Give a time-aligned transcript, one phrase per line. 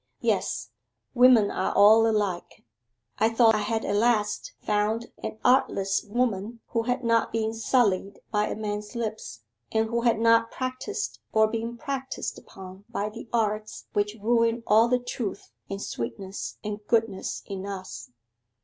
[0.19, 0.71] 'Yes,
[1.13, 2.65] women are all alike.
[3.19, 8.19] I thought I had at last found an artless woman who had not been sullied
[8.31, 9.41] by a man's lips,
[9.71, 14.87] and who had not practised or been practised upon by the arts which ruin all
[14.87, 18.09] the truth and sweetness and goodness in us.